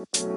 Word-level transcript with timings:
Good 0.00 0.32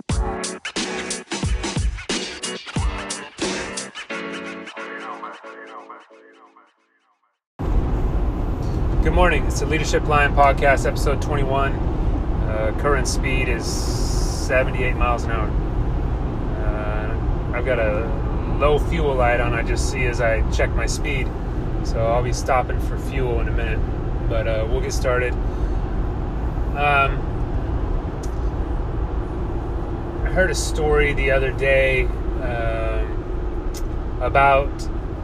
morning. 9.13 9.45
It's 9.45 9.61
the 9.61 9.65
Leadership 9.65 10.05
Line 10.09 10.35
Podcast, 10.35 10.85
episode 10.85 11.21
21. 11.21 11.71
Uh, 11.71 12.75
current 12.79 13.07
speed 13.07 13.47
is 13.47 13.65
78 13.65 14.97
miles 14.97 15.23
an 15.23 15.31
hour. 15.31 15.47
Uh, 16.59 17.55
I've 17.57 17.65
got 17.65 17.79
a 17.79 18.57
low 18.59 18.79
fuel 18.79 19.15
light 19.15 19.39
on, 19.39 19.53
I 19.53 19.63
just 19.63 19.89
see 19.89 20.03
as 20.07 20.19
I 20.19 20.41
check 20.51 20.71
my 20.71 20.87
speed. 20.87 21.29
So 21.85 22.05
I'll 22.05 22.21
be 22.21 22.33
stopping 22.33 22.81
for 22.81 22.97
fuel 22.97 23.39
in 23.39 23.47
a 23.47 23.53
minute. 23.53 23.79
But 24.27 24.45
uh, 24.45 24.67
we'll 24.69 24.81
get 24.81 24.91
started. 24.91 25.33
Um, 26.75 27.29
I 30.22 30.22
heard 30.33 30.49
a 30.49 30.55
story 30.55 31.13
the 31.13 31.29
other 31.29 31.51
day 31.51 32.05
um, 32.41 34.17
about 34.19 34.67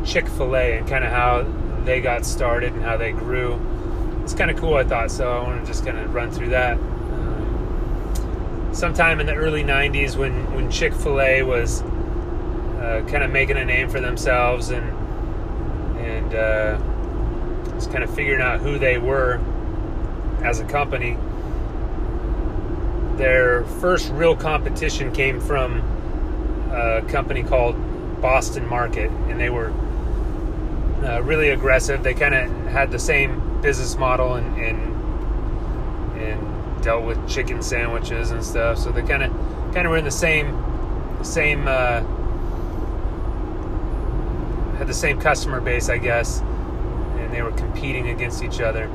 Chick 0.06 0.28
fil 0.28 0.56
A 0.56 0.78
and 0.78 0.88
kind 0.88 1.04
of 1.04 1.10
how 1.10 1.42
they 1.84 2.00
got 2.00 2.24
started 2.26 2.74
and 2.74 2.84
how 2.84 2.96
they 2.96 3.12
grew. 3.12 3.60
It's 4.22 4.36
kind 4.36 4.52
of 4.52 4.58
cool, 4.58 4.76
I 4.76 4.84
thought, 4.84 5.10
so 5.10 5.32
I 5.32 5.42
want 5.42 5.62
to 5.62 5.66
just 5.66 5.84
kind 5.84 5.98
of 5.98 6.14
run 6.14 6.30
through 6.30 6.50
that. 6.50 6.78
Um, 6.78 8.70
sometime 8.72 9.20
in 9.20 9.26
the 9.26 9.34
early 9.34 9.64
90s, 9.64 10.16
when, 10.16 10.54
when 10.54 10.70
Chick 10.70 10.94
fil 10.94 11.20
A 11.20 11.42
was 11.42 11.82
uh, 11.82 13.04
kind 13.10 13.24
of 13.24 13.32
making 13.32 13.58
a 13.58 13.66
name 13.66 13.90
for 13.90 14.00
themselves 14.00 14.70
and, 14.70 14.88
and 15.98 16.36
uh, 16.36 16.78
just 17.74 17.92
kind 17.92 18.04
of 18.04 18.14
figuring 18.14 18.42
out 18.42 18.60
who 18.60 18.78
they 18.78 19.00
were 19.00 19.42
as 20.44 20.60
a 20.60 20.66
company, 20.66 21.18
their 23.20 23.66
first 23.66 24.10
real 24.14 24.36
competition 24.36 25.12
came 25.12 25.42
from 25.42 25.82
a 26.72 27.04
company 27.10 27.44
called 27.44 27.76
Boston 28.22 28.66
Market, 28.68 29.12
and 29.28 29.40
they 29.40 29.50
were 29.50 29.72
uh, 31.04 31.22
really 31.22 31.50
aggressive. 31.50 32.02
They 32.02 32.14
kind 32.14 32.34
of 32.34 32.50
had 32.68 32.92
the 32.92 32.98
same 32.98 33.62
business 33.62 33.98
model 33.98 34.36
and, 34.36 34.58
and 34.58 34.90
and 36.20 36.84
dealt 36.84 37.06
with 37.06 37.30
chicken 37.30 37.62
sandwiches 37.62 38.32
and 38.32 38.44
stuff. 38.44 38.78
So 38.78 38.92
they 38.92 39.04
kind 39.04 39.24
of 39.24 39.32
kind 39.74 39.86
of 39.86 39.92
were 39.92 39.98
in 39.98 40.06
the 40.06 40.12
same 40.12 40.58
same 41.22 41.68
uh, 41.68 42.02
had 44.78 44.88
the 44.88 44.94
same 44.94 45.20
customer 45.20 45.60
base, 45.60 45.90
I 45.90 45.98
guess, 45.98 46.40
and 46.40 47.34
they 47.34 47.42
were 47.42 47.52
competing 47.52 48.10
against 48.10 48.44
each 48.44 48.62
other. 48.62 48.90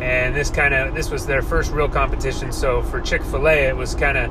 And 0.00 0.34
this 0.34 0.50
kind 0.50 0.74
of 0.74 0.94
this 0.94 1.10
was 1.10 1.26
their 1.26 1.42
first 1.42 1.72
real 1.72 1.88
competition. 1.88 2.52
So 2.52 2.82
for 2.82 3.00
Chick 3.00 3.22
Fil 3.22 3.48
A, 3.48 3.68
it 3.68 3.76
was 3.76 3.94
kind 3.94 4.16
of 4.18 4.30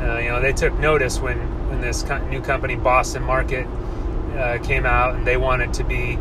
uh, 0.00 0.18
you 0.18 0.28
know 0.28 0.40
they 0.40 0.52
took 0.52 0.74
notice 0.78 1.18
when 1.18 1.38
when 1.68 1.80
this 1.80 2.04
new 2.28 2.40
company 2.40 2.76
Boston 2.76 3.22
Market 3.22 3.66
uh, 4.36 4.58
came 4.62 4.84
out 4.84 5.14
and 5.14 5.26
they 5.26 5.36
wanted 5.36 5.72
to 5.74 5.84
be, 5.84 6.18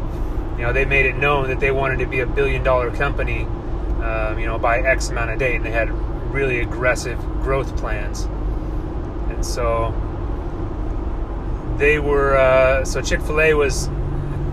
you 0.58 0.62
know, 0.62 0.74
they 0.74 0.86
made 0.86 1.06
it 1.06 1.16
known 1.16 1.48
that 1.48 1.60
they 1.60 1.72
wanted 1.72 2.00
to 2.00 2.06
be 2.06 2.20
a 2.20 2.26
billion 2.28 2.64
dollar 2.64 2.92
company, 2.92 3.44
um, 4.04 4.38
you 4.40 4.46
know, 4.46 4.58
by 4.58 4.80
X 4.80 5.10
amount 5.10 5.32
of 5.32 5.40
date, 5.40 5.56
and 5.56 5.66
they 5.66 5.72
had 5.72 5.92
really 6.32 6.62
aggressive 6.62 7.20
growth 7.42 7.76
plans. 7.78 8.24
And 9.30 9.46
so 9.46 9.94
they 11.78 12.00
were, 12.00 12.38
uh, 12.38 12.86
so 12.86 13.02
Chick 13.02 13.22
fil 13.22 13.42
A 13.42 13.54
was 13.54 13.88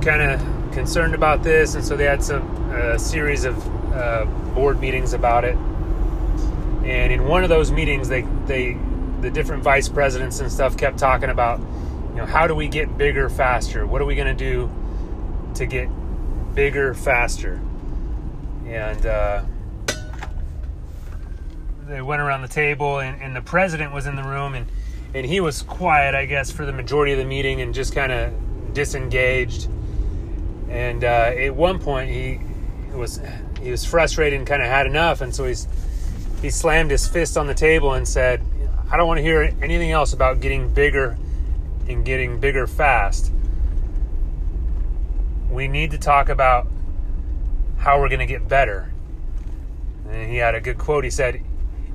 kind 0.03 0.23
of 0.23 0.41
concerned 0.73 1.15
about 1.15 1.43
this, 1.43 1.75
and 1.75 1.85
so 1.85 1.97
they 1.97 2.05
had 2.05 2.23
some 2.23 2.73
uh, 2.73 2.99
series 2.99 3.45
of 3.45 3.93
uh, 3.93 4.25
board 4.55 4.81
meetings 4.81 5.13
about 5.13 5.45
it. 5.45 5.57
And 6.85 7.13
in 7.13 7.25
one 7.25 7.43
of 7.43 7.49
those 7.49 7.71
meetings, 7.71 8.09
they, 8.09 8.23
they, 8.47 8.77
the 9.21 9.31
different 9.31 9.63
vice 9.63 9.89
presidents 9.89 10.41
and 10.41 10.51
stuff 10.51 10.77
kept 10.77 10.99
talking 10.99 11.31
about 11.31 11.61
you 12.11 12.17
know, 12.17 12.27
how 12.27 12.47
do 12.47 12.55
we 12.55 12.69
get 12.69 12.99
bigger 12.99 13.29
faster? 13.29 13.87
What 13.87 14.01
are 14.01 14.05
we 14.05 14.17
going 14.17 14.35
to 14.37 14.45
do 14.45 14.71
to 15.55 15.67
get 15.67 15.89
bigger 16.55 16.95
faster? 16.95 17.61
And 18.67 19.07
uh, 19.07 19.43
they 21.87 22.03
went 22.03 22.21
around 22.23 22.43
the 22.43 22.49
table, 22.49 22.99
and, 22.99 23.21
and, 23.21 23.35
the 23.35 23.41
president 23.41 23.93
was 23.93 24.07
in 24.07 24.17
the 24.17 24.23
room, 24.23 24.55
and, 24.55 24.67
and 25.15 25.27
he 25.27 25.41
was 25.41 25.63
quiet, 25.63 26.15
I 26.15 26.27
guess, 26.27 26.51
for 26.51 26.65
the 26.65 26.73
majority 26.73 27.13
of 27.13 27.19
the 27.19 27.25
meeting 27.25 27.61
and 27.61 27.75
just 27.75 27.95
kind 27.95 28.13
of 28.13 28.75
disengaged. 28.75 29.69
And 30.71 31.05
uh, 31.05 31.33
at 31.37 31.55
one 31.55 31.79
point, 31.79 32.11
he 32.11 32.41
was 32.95 33.21
he 33.61 33.71
was 33.71 33.85
frustrated 33.85 34.39
and 34.39 34.47
kind 34.47 34.63
of 34.63 34.69
had 34.69 34.87
enough, 34.87 35.21
and 35.21 35.35
so 35.35 35.45
he's 35.45 35.69
he 36.41 36.49
slammed 36.49 36.91
his 36.91 37.07
fist 37.07 37.37
on 37.37 37.47
the 37.47 37.55
table 37.55 37.93
and 37.93 38.09
said, 38.09 38.41
"I 38.91 38.97
don't 38.97 39.07
want 39.07 39.19
to 39.19 39.23
hear 39.23 39.55
anything 39.61 39.91
else 39.91 40.13
about 40.13 40.41
getting 40.41 40.73
bigger." 40.73 41.19
and 41.91 42.05
getting 42.05 42.41
bigger 42.41 42.67
fast, 42.67 43.33
we 45.51 45.69
need 45.69 45.91
to 45.91 45.99
talk 45.99 46.29
about 46.29 46.67
how 47.79 48.01
we're 48.01 48.09
going 48.09 48.21
to 48.21 48.27
get 48.27 48.49
better. 48.49 48.93
And 50.09 50.31
he 50.31 50.37
had 50.37 50.55
a 50.55 50.61
good 50.61 50.79
quote. 50.79 51.05
He 51.05 51.11
said, 51.11 51.43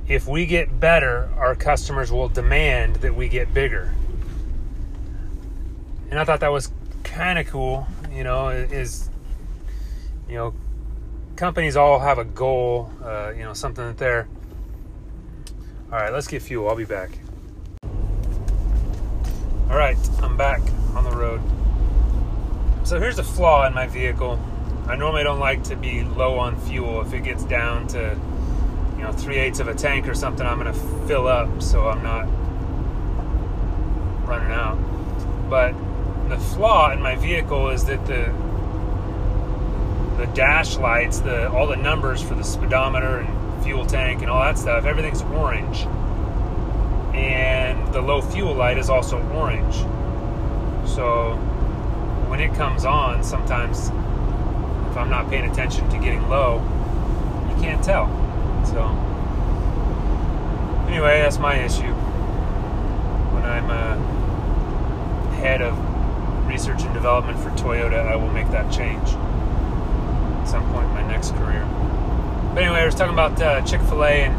If 0.07 0.27
we 0.27 0.45
get 0.45 0.79
better, 0.79 1.29
our 1.37 1.55
customers 1.55 2.11
will 2.11 2.29
demand 2.29 2.97
that 2.97 3.15
we 3.15 3.27
get 3.27 3.53
bigger. 3.53 3.93
And 6.09 6.19
I 6.19 6.23
thought 6.23 6.41
that 6.41 6.51
was 6.51 6.71
kind 7.03 7.39
of 7.39 7.47
cool. 7.47 7.87
You 8.15 8.23
know, 8.23 8.47
is, 8.47 9.09
you 10.29 10.35
know, 10.35 10.53
companies 11.35 11.75
all 11.75 11.99
have 11.99 12.17
a 12.17 12.23
goal, 12.23 12.89
uh, 13.03 13.33
you 13.35 13.43
know, 13.43 13.53
something 13.53 13.85
that 13.85 13.97
they're. 13.97 14.29
All 15.91 15.99
right, 15.99 16.13
let's 16.13 16.27
get 16.27 16.41
fuel. 16.41 16.69
I'll 16.69 16.77
be 16.77 16.85
back. 16.85 17.19
All 19.69 19.77
right, 19.77 19.97
I'm 20.21 20.37
back 20.37 20.61
on 20.95 21.03
the 21.03 21.11
road. 21.11 21.41
So 22.85 23.01
here's 23.01 23.19
a 23.19 23.23
flaw 23.23 23.67
in 23.67 23.73
my 23.73 23.87
vehicle. 23.87 24.39
I 24.87 24.95
normally 24.95 25.23
don't 25.23 25.39
like 25.39 25.63
to 25.65 25.75
be 25.75 26.03
low 26.03 26.39
on 26.39 26.55
fuel. 26.61 27.01
If 27.01 27.13
it 27.13 27.23
gets 27.23 27.43
down 27.43 27.87
to, 27.89 28.17
you 28.95 29.03
know, 29.03 29.11
three 29.11 29.37
eighths 29.37 29.59
of 29.59 29.67
a 29.67 29.75
tank 29.75 30.07
or 30.07 30.13
something, 30.13 30.45
I'm 30.45 30.57
going 30.57 30.73
to 30.73 30.79
fill 31.05 31.27
up 31.27 31.61
so 31.61 31.89
I'm 31.89 32.01
not 32.01 32.27
running 34.25 34.53
out. 34.53 34.77
But 35.49 35.73
the 36.29 36.37
flaw 36.37 36.91
in 36.91 37.01
my 37.01 37.15
vehicle 37.15 37.69
is 37.69 37.85
that 37.85 38.05
the 38.05 38.33
the 40.17 40.27
dash 40.33 40.77
lights, 40.77 41.19
the 41.19 41.49
all 41.51 41.67
the 41.67 41.75
numbers 41.75 42.21
for 42.21 42.35
the 42.35 42.43
speedometer 42.43 43.19
and 43.19 43.63
fuel 43.63 43.85
tank 43.85 44.21
and 44.21 44.29
all 44.29 44.41
that 44.41 44.57
stuff, 44.57 44.85
everything's 44.85 45.21
orange 45.21 45.85
and 47.15 47.93
the 47.93 48.01
low 48.01 48.21
fuel 48.21 48.53
light 48.53 48.77
is 48.77 48.89
also 48.89 49.21
orange. 49.29 49.75
So 50.87 51.35
when 52.27 52.39
it 52.41 52.53
comes 52.55 52.83
on, 52.85 53.23
sometimes 53.23 53.87
if 54.91 54.97
I'm 54.97 55.09
not 55.09 55.29
paying 55.29 55.49
attention 55.49 55.89
to 55.89 55.97
getting 55.97 56.27
low, 56.29 56.61
you 57.49 57.61
can't 57.61 57.83
tell. 57.83 58.07
So 58.65 58.83
anyway, 60.89 61.21
that's 61.21 61.39
my 61.39 61.55
issue. 61.55 61.93
When 63.33 63.43
I'm 63.43 63.69
uh, 63.69 63.95
head 65.37 65.61
of 65.61 65.94
research 66.55 66.83
and 66.83 66.93
development 66.93 67.37
for 67.39 67.49
Toyota, 67.61 68.07
I 68.07 68.15
will 68.15 68.31
make 68.31 68.49
that 68.51 68.71
change 68.71 69.09
at 69.09 70.45
some 70.45 70.63
point 70.71 70.85
in 70.85 70.93
my 70.93 71.05
next 71.05 71.31
career. 71.31 71.65
But 72.53 72.63
anyway, 72.63 72.79
I 72.79 72.85
was 72.85 72.95
talking 72.95 73.11
about 73.11 73.41
uh, 73.41 73.61
Chick 73.63 73.81
Fil 73.81 74.05
A 74.05 74.23
and 74.23 74.35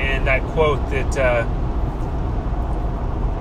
and 0.00 0.26
that 0.26 0.42
quote 0.52 0.78
that. 0.90 1.16
Uh, 1.16 1.62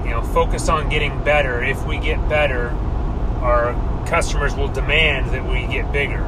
you 0.05 0.11
know, 0.11 0.21
focus 0.21 0.69
on 0.69 0.87
getting 0.87 1.23
better. 1.23 1.63
If 1.63 1.83
we 1.87 1.97
get 1.97 2.29
better, 2.29 2.69
our 3.41 3.73
customers 4.05 4.53
will 4.53 4.67
demand 4.67 5.31
that 5.31 5.43
we 5.49 5.65
get 5.65 5.91
bigger. 5.91 6.21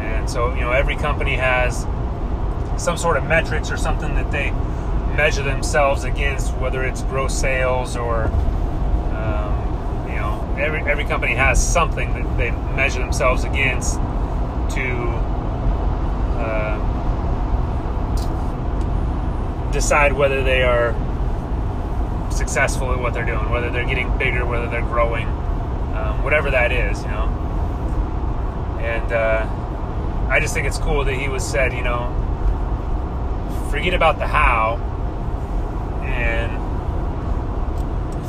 And 0.00 0.28
so, 0.28 0.54
you 0.54 0.62
know, 0.62 0.72
every 0.72 0.96
company 0.96 1.36
has 1.36 1.82
some 2.82 2.96
sort 2.96 3.18
of 3.18 3.24
metrics 3.24 3.70
or 3.70 3.76
something 3.76 4.14
that 4.14 4.30
they 4.32 4.52
measure 5.14 5.42
themselves 5.42 6.04
against, 6.04 6.54
whether 6.54 6.82
it's 6.82 7.02
gross 7.02 7.38
sales 7.38 7.94
or, 7.94 8.30
every, 10.58 10.80
every 10.80 11.04
company 11.04 11.34
has 11.34 11.62
something 11.62 12.12
that 12.14 12.38
they 12.38 12.50
measure 12.74 13.00
themselves 13.00 13.44
against 13.44 13.94
to 13.96 14.86
uh, 16.38 16.78
decide 19.72 20.12
whether 20.12 20.42
they 20.42 20.62
are 20.62 20.94
successful 22.30 22.92
at 22.92 22.98
what 22.98 23.14
they're 23.14 23.26
doing, 23.26 23.50
whether 23.50 23.70
they're 23.70 23.86
getting 23.86 24.16
bigger, 24.18 24.44
whether 24.44 24.68
they're 24.68 24.82
growing, 24.82 25.26
um, 25.26 26.22
whatever 26.22 26.50
that 26.50 26.72
is, 26.72 27.02
you 27.02 27.08
know. 27.08 27.28
And 28.80 29.12
uh, 29.12 29.46
I 30.28 30.40
just 30.40 30.54
think 30.54 30.66
it's 30.66 30.78
cool 30.78 31.04
that 31.04 31.14
he 31.14 31.28
was 31.28 31.44
said, 31.48 31.72
you 31.72 31.82
know, 31.82 32.10
forget 33.70 33.94
about 33.94 34.18
the 34.18 34.26
how 34.26 34.76
and 36.04 36.50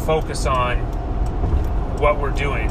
focus 0.06 0.46
on 0.46 0.95
what 2.00 2.20
we're 2.20 2.32
doing. 2.32 2.70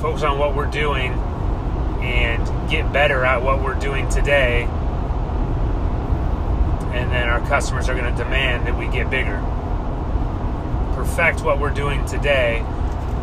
Focus 0.00 0.22
on 0.22 0.38
what 0.38 0.54
we're 0.54 0.70
doing 0.70 1.12
and 2.02 2.70
get 2.70 2.92
better 2.92 3.24
at 3.24 3.42
what 3.42 3.62
we're 3.62 3.78
doing 3.78 4.08
today 4.08 4.66
And 6.92 7.08
then 7.12 7.28
our 7.28 7.40
customers 7.46 7.88
are 7.88 7.94
going 7.94 8.12
to 8.12 8.22
demand 8.24 8.66
that 8.66 8.76
we 8.76 8.88
get 8.88 9.08
bigger. 9.10 9.38
Perfect 10.94 11.40
what 11.42 11.60
we're 11.60 11.70
doing 11.70 12.04
today, 12.04 12.66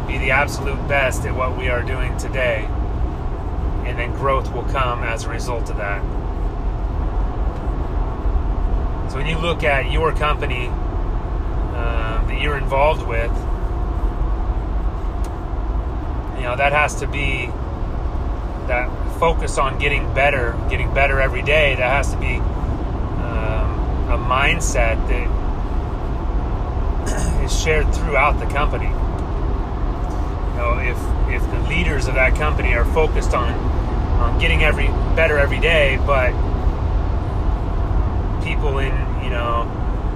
be 0.08 0.18
the 0.18 0.32
absolute 0.32 0.88
best 0.88 1.26
at 1.26 1.36
what 1.36 1.58
we 1.58 1.68
are 1.68 1.84
doing 1.84 2.18
today, 2.18 2.64
and 3.86 4.00
then 4.00 4.14
growth 4.14 4.54
will 4.54 4.64
come 4.64 5.04
as 5.04 5.26
a 5.26 5.30
result 5.30 5.70
of 5.70 5.76
that. 5.78 6.02
So 9.12 9.18
when 9.18 9.28
you 9.28 9.38
look 9.38 9.66
at 9.66 9.92
your 9.92 10.14
company 10.14 10.72
you're 12.48 12.58
involved 12.58 13.06
with, 13.06 13.30
you 16.38 16.44
know 16.44 16.56
that 16.56 16.72
has 16.72 16.96
to 16.96 17.08
be 17.08 17.48
that 18.68 18.88
focus 19.20 19.58
on 19.58 19.78
getting 19.80 20.14
better, 20.14 20.58
getting 20.70 20.94
better 20.94 21.20
every 21.20 21.42
day. 21.42 21.76
That 21.76 21.92
has 21.92 22.14
to 22.14 22.18
be 22.18 22.36
um, 22.36 24.10
a 24.12 24.18
mindset 24.18 24.96
that 25.10 25.28
is 27.44 27.62
shared 27.62 27.94
throughout 27.94 28.40
the 28.40 28.46
company. 28.46 28.86
You 28.86 28.94
know, 30.56 30.80
if 30.80 30.98
if 31.30 31.42
the 31.52 31.60
leaders 31.68 32.08
of 32.08 32.16
that 32.16 32.36
company 32.36 32.74
are 32.76 32.86
focused 32.94 33.34
on 33.34 33.52
on 34.22 34.40
getting 34.40 34.64
every 34.64 34.88
better 35.18 35.38
every 35.38 35.60
day, 35.60 36.00
but 36.06 36.32
people 38.42 38.78
in 38.78 38.94
you 39.22 39.32
know 39.32 39.70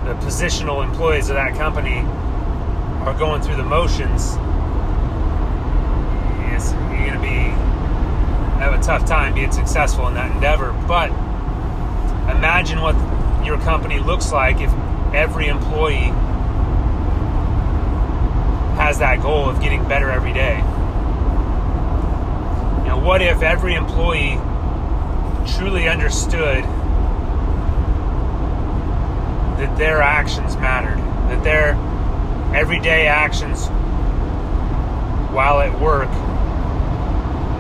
the 0.06 0.14
positional 0.26 0.84
employees 0.84 1.30
of 1.30 1.36
that 1.36 1.56
company 1.56 2.00
are 3.06 3.18
going 3.18 3.42
through 3.42 3.56
the 3.56 3.64
motions, 3.64 4.36
you're 7.02 7.10
going 7.10 7.14
to 7.14 7.20
be 7.20 7.50
have 8.62 8.80
a 8.80 8.84
tough 8.84 9.06
time 9.06 9.34
being 9.34 9.52
successful 9.52 10.08
in 10.08 10.14
that 10.14 10.32
endeavor. 10.32 10.72
But 10.88 11.10
imagine 12.30 12.80
what 12.80 12.96
your 13.44 13.58
company 13.60 14.00
looks 14.00 14.32
like 14.32 14.62
if 14.62 14.72
every 15.14 15.48
employee 15.48 16.12
has 18.78 19.00
that 19.00 19.22
goal 19.22 19.50
of 19.50 19.60
getting 19.62 19.88
better 19.88 20.12
every 20.12 20.34
day. 20.34 20.58
You 22.82 22.90
know, 22.90 23.02
what 23.04 23.22
if 23.22 23.42
every 23.42 23.74
employee 23.74 24.38
truly 25.58 25.88
understood 25.88 26.64
that 29.62 29.78
their 29.78 30.02
actions 30.02 30.58
mattered, 30.58 30.98
that 31.30 31.44
their 31.44 31.74
everyday 32.56 33.06
actions 33.06 33.68
while 35.32 35.60
at 35.62 35.80
work 35.80 36.10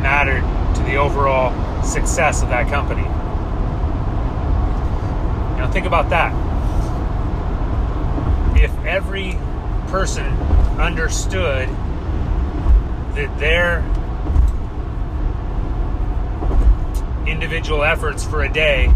mattered 0.01 0.41
to 0.75 0.81
the 0.83 0.95
overall 0.95 1.53
success 1.83 2.41
of 2.41 2.49
that 2.49 2.67
company. 2.69 3.03
Know, 5.59 5.71
think 5.71 5.85
about 5.85 6.09
that. 6.09 6.33
If 8.57 8.75
every 8.83 9.37
person 9.87 10.25
understood 10.79 11.69
that 13.13 13.37
their 13.37 13.85
individual 17.27 17.83
efforts 17.83 18.23
for 18.25 18.41
a 18.41 18.51
day 18.51 18.91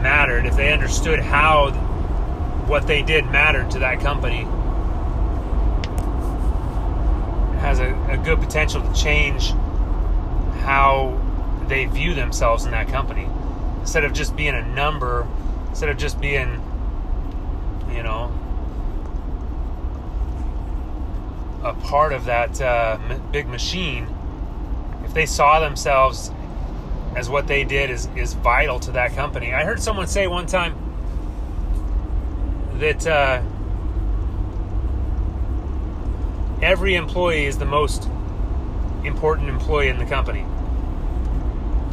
mattered, 0.00 0.46
if 0.46 0.56
they 0.56 0.72
understood 0.72 1.20
how 1.20 1.70
what 2.66 2.86
they 2.86 3.02
did 3.02 3.24
mattered 3.26 3.70
to 3.72 3.80
that 3.80 4.00
company, 4.00 4.46
has 7.60 7.80
a, 7.80 7.94
a 8.08 8.16
good 8.16 8.40
potential 8.40 8.80
to 8.82 8.92
change 8.94 9.50
how 10.62 11.20
they 11.68 11.84
view 11.86 12.14
themselves 12.14 12.64
in 12.64 12.70
that 12.70 12.88
company. 12.88 13.28
Instead 13.80 14.04
of 14.04 14.12
just 14.12 14.36
being 14.36 14.54
a 14.54 14.66
number, 14.74 15.26
instead 15.68 15.88
of 15.88 15.96
just 15.96 16.20
being, 16.20 16.62
you 17.92 18.02
know, 18.02 18.32
a 21.62 21.74
part 21.74 22.12
of 22.12 22.24
that 22.24 22.60
uh, 22.60 22.98
big 23.30 23.46
machine, 23.48 24.06
if 25.04 25.14
they 25.14 25.26
saw 25.26 25.60
themselves 25.60 26.30
as 27.14 27.28
what 27.28 27.46
they 27.46 27.64
did 27.64 27.90
is, 27.90 28.08
is 28.16 28.34
vital 28.34 28.78
to 28.80 28.92
that 28.92 29.14
company. 29.14 29.52
I 29.52 29.64
heard 29.64 29.80
someone 29.82 30.06
say 30.06 30.26
one 30.26 30.46
time 30.46 30.74
that 32.78 33.06
uh, 33.06 33.42
every 36.62 36.94
employee 36.94 37.46
is 37.46 37.58
the 37.58 37.64
most 37.64 38.08
important 39.04 39.48
employee 39.48 39.88
in 39.88 39.98
the 39.98 40.06
company. 40.06 40.44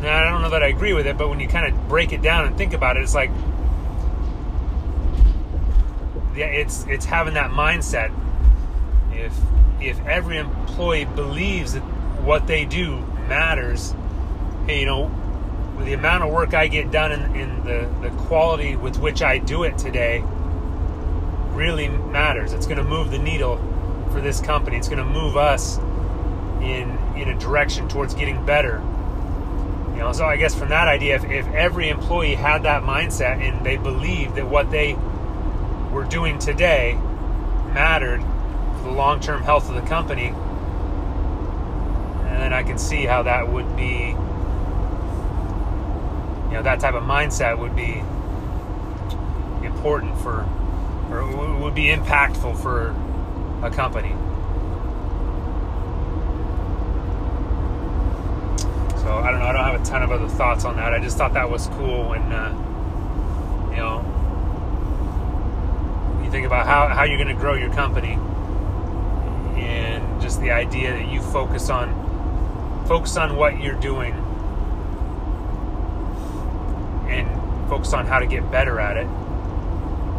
Now, 0.01 0.25
I 0.25 0.29
don't 0.29 0.41
know 0.41 0.51
that 0.51 0.61
I 0.61 0.67
agree 0.67 0.93
with 0.93 1.07
it, 1.07 1.17
but 1.17 1.29
when 1.29 1.39
you 1.39 1.47
kind 1.47 1.73
of 1.73 1.89
break 1.89 2.13
it 2.13 2.21
down 2.21 2.45
and 2.45 2.55
think 2.55 2.73
about 2.73 2.97
it, 2.97 3.03
it's 3.03 3.15
like, 3.15 3.31
yeah, 6.35 6.45
it's 6.45 6.85
it's 6.85 7.05
having 7.05 7.33
that 7.33 7.49
mindset. 7.49 8.11
If 9.11 9.33
if 9.81 9.99
every 10.05 10.37
employee 10.37 11.05
believes 11.05 11.73
that 11.73 11.81
what 12.23 12.45
they 12.45 12.65
do 12.65 12.99
matters, 13.27 13.95
you 14.67 14.85
know, 14.85 15.11
the 15.79 15.93
amount 15.93 16.23
of 16.23 16.31
work 16.31 16.53
I 16.53 16.67
get 16.67 16.91
done 16.91 17.11
and, 17.11 17.35
in 17.35 17.63
the, 17.63 17.89
the 18.01 18.09
quality 18.23 18.75
with 18.75 18.97
which 18.97 19.21
I 19.21 19.37
do 19.37 19.63
it 19.63 19.77
today 19.77 20.23
really 21.51 21.87
matters. 21.87 22.53
It's 22.53 22.65
going 22.65 22.77
to 22.77 22.83
move 22.83 23.11
the 23.11 23.19
needle 23.19 23.57
for 24.11 24.21
this 24.21 24.39
company. 24.39 24.77
It's 24.77 24.87
going 24.87 24.99
to 24.99 25.05
move 25.05 25.37
us 25.37 25.77
in 26.61 26.97
in 27.15 27.29
a 27.29 27.37
direction 27.39 27.87
towards 27.87 28.13
getting 28.13 28.45
better. 28.45 28.81
You 29.93 30.03
know, 30.03 30.11
so 30.13 30.25
I 30.25 30.37
guess 30.37 30.53
from 30.53 30.69
that 30.69 30.87
idea, 30.87 31.15
if, 31.15 31.25
if 31.25 31.47
every 31.47 31.89
employee 31.89 32.35
had 32.35 32.63
that 32.63 32.83
mindset 32.83 33.41
and 33.41 33.65
they 33.65 33.77
believed 33.77 34.35
that 34.35 34.47
what 34.47 34.69
they 34.69 34.93
were 35.91 36.03
doing 36.03 36.37
today 36.37 36.93
mattered 37.73 38.21
for 38.77 38.83
the 38.83 38.91
long 38.91 39.19
term 39.19 39.41
health 39.41 39.69
of 39.69 39.75
the 39.75 39.81
company, 39.81 40.27
and 42.27 42.41
then 42.41 42.53
I 42.53 42.61
can 42.61 42.77
see 42.77 43.05
how 43.05 43.23
that 43.23 43.51
would 43.51 43.75
be, 43.75 44.15
you 46.47 46.53
know, 46.53 46.63
that 46.63 46.79
type 46.79 46.93
of 46.93 47.03
mindset 47.03 47.57
would 47.57 47.75
be 47.75 48.01
important 49.65 50.17
for, 50.19 50.47
or 51.11 51.59
would 51.61 51.75
be 51.75 51.87
impactful 51.87 52.61
for 52.61 52.95
a 53.65 53.69
company. 53.69 54.15
So 59.01 59.13
I 59.13 59.31
don't 59.31 59.39
know. 59.39 59.45
I 59.45 59.53
don't 59.53 59.63
have 59.63 59.81
a 59.81 59.85
ton 59.85 60.03
of 60.03 60.11
other 60.11 60.27
thoughts 60.27 60.65
on 60.65 60.75
that. 60.77 60.93
I 60.93 60.99
just 60.99 61.17
thought 61.17 61.33
that 61.33 61.49
was 61.49 61.67
cool 61.67 62.09
when, 62.09 62.21
uh, 62.23 62.51
you 63.71 63.77
know, 63.77 64.03
you 66.23 66.31
think 66.31 66.45
about 66.45 66.65
how, 66.65 66.87
how 66.87 67.03
you're 67.03 67.17
going 67.17 67.33
to 67.33 67.41
grow 67.41 67.53
your 67.55 67.71
company 67.73 68.17
and 69.55 70.21
just 70.21 70.41
the 70.41 70.51
idea 70.51 70.91
that 70.91 71.07
you 71.09 71.21
focus 71.21 71.69
on 71.69 72.05
focus 72.87 73.17
on 73.17 73.35
what 73.35 73.61
you're 73.61 73.79
doing 73.79 74.13
and 77.09 77.69
focus 77.69 77.93
on 77.93 78.05
how 78.05 78.19
to 78.19 78.25
get 78.25 78.49
better 78.51 78.79
at 78.79 78.97
it. 78.97 79.07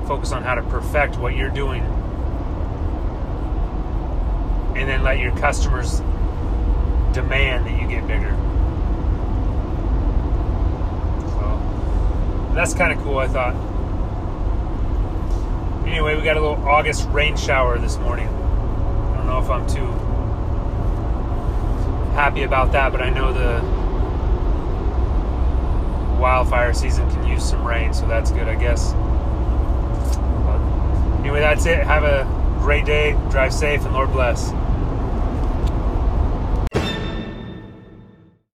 Focus 0.06 0.32
on 0.32 0.42
how 0.42 0.54
to 0.54 0.62
perfect 0.62 1.18
what 1.18 1.36
you're 1.36 1.50
doing. 1.50 1.82
And 4.76 4.88
then 4.88 5.02
let 5.02 5.18
your 5.18 5.36
customers 5.36 6.00
demand 7.12 7.66
that 7.66 7.80
you 7.80 7.88
get 7.88 8.06
bigger. 8.06 8.36
that's 12.58 12.74
kind 12.74 12.92
of 12.92 12.98
cool, 13.04 13.18
I 13.18 13.28
thought. 13.28 13.54
Anyway, 15.86 16.16
we 16.16 16.22
got 16.22 16.36
a 16.36 16.40
little 16.40 16.56
August 16.66 17.08
rain 17.10 17.36
shower 17.36 17.78
this 17.78 17.96
morning. 17.98 18.26
I 18.26 19.16
don't 19.16 19.26
know 19.28 19.38
if 19.38 19.48
I'm 19.48 19.64
too 19.68 19.86
happy 22.14 22.42
about 22.42 22.72
that, 22.72 22.90
but 22.90 23.00
I 23.00 23.10
know 23.10 23.32
the 23.32 23.60
wildfire 26.18 26.74
season 26.74 27.08
can 27.10 27.26
use 27.26 27.48
some 27.48 27.66
rain, 27.66 27.94
so 27.94 28.06
that's 28.06 28.30
good, 28.30 28.48
I 28.48 28.54
guess. 28.54 28.92
But 30.44 30.58
anyway, 31.20 31.40
that's 31.40 31.66
it. 31.66 31.78
Have 31.78 32.04
a 32.04 32.26
great 32.60 32.84
day. 32.84 33.12
Drive 33.30 33.52
safe, 33.52 33.84
and 33.84 33.94
Lord 33.94 34.12
bless. 34.12 34.50